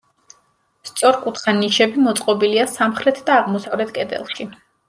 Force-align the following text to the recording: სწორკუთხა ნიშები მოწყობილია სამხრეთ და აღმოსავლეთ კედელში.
სწორკუთხა 0.91 1.53
ნიშები 1.59 2.05
მოწყობილია 2.07 2.65
სამხრეთ 2.75 3.23
და 3.29 3.39
აღმოსავლეთ 3.43 3.93
კედელში. 4.01 4.53